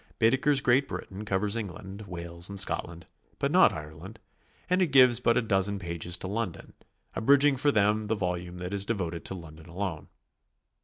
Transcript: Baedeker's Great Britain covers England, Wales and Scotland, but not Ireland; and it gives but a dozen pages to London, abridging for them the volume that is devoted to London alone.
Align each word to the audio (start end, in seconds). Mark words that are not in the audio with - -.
Baedeker's 0.17 0.61
Great 0.61 0.87
Britain 0.87 1.25
covers 1.25 1.55
England, 1.55 2.07
Wales 2.07 2.49
and 2.49 2.59
Scotland, 2.59 3.05
but 3.37 3.51
not 3.51 3.71
Ireland; 3.71 4.17
and 4.67 4.81
it 4.81 4.87
gives 4.87 5.19
but 5.19 5.37
a 5.37 5.43
dozen 5.43 5.77
pages 5.77 6.17
to 6.17 6.27
London, 6.27 6.73
abridging 7.13 7.55
for 7.55 7.69
them 7.71 8.07
the 8.07 8.15
volume 8.15 8.57
that 8.57 8.73
is 8.73 8.83
devoted 8.83 9.23
to 9.25 9.35
London 9.35 9.67
alone. 9.67 10.07